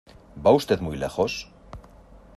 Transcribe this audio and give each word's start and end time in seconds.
¿va 0.47 0.53
usted 0.55 0.79
muy 0.81 0.97
lejos? 0.97 1.47